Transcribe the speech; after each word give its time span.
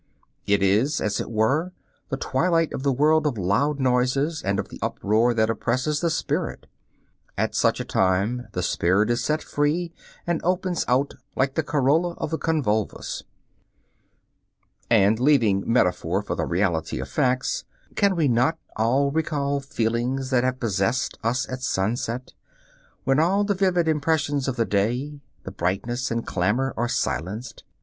It 0.47 0.63
is, 0.63 0.99
as 0.99 1.19
it 1.19 1.29
were, 1.29 1.73
the 2.09 2.17
twilight 2.17 2.73
of 2.73 2.81
the 2.81 2.91
world 2.91 3.27
of 3.27 3.37
loud 3.37 3.79
noises 3.79 4.41
and 4.41 4.57
of 4.57 4.69
the 4.69 4.79
uproar 4.81 5.35
that 5.35 5.47
oppresses 5.47 5.99
the 5.99 6.09
spirit. 6.09 6.65
At 7.37 7.53
such 7.53 7.79
a 7.79 7.85
time 7.85 8.47
the 8.53 8.63
spirit 8.63 9.11
is 9.11 9.23
set 9.23 9.43
free 9.43 9.93
and 10.25 10.41
opens 10.43 10.85
out 10.87 11.13
like 11.35 11.53
the 11.53 11.61
corolla 11.61 12.15
of 12.17 12.31
the 12.31 12.39
convolvulus. 12.39 13.21
And 14.89 15.19
leaving 15.19 15.71
metaphor 15.71 16.23
for 16.23 16.35
the 16.35 16.47
reality 16.47 16.99
of 16.99 17.07
facts, 17.07 17.63
can 17.95 18.15
we 18.15 18.27
not 18.27 18.57
all 18.77 19.11
recall 19.11 19.59
feelings 19.59 20.31
that 20.31 20.43
have 20.43 20.59
possessed 20.59 21.19
us 21.23 21.47
at 21.47 21.61
sunset, 21.61 22.33
when 23.03 23.19
all 23.19 23.43
the 23.43 23.53
vivid 23.53 23.87
impressions 23.87 24.47
of 24.47 24.55
the 24.55 24.65
day, 24.65 25.19
the 25.43 25.51
brightness 25.51 26.09
and 26.09 26.25
clamor, 26.25 26.73
are 26.75 26.89
silenced? 26.89 27.63